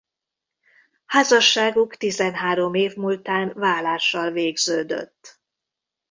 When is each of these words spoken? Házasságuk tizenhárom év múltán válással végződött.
Házasságuk 1.05 1.95
tizenhárom 1.97 2.73
év 2.73 2.95
múltán 2.95 3.53
válással 3.53 4.31
végződött. 4.31 5.41